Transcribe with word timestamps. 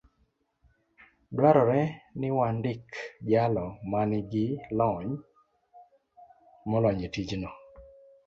dwarore 1.35 1.81
ni 2.19 2.29
wandik 2.37 2.85
jalo 3.29 3.65
man 3.91 4.11
gi 4.31 4.45
lony 4.77 5.09
molony 6.69 6.99
e 7.07 7.07
tijno. 7.13 7.49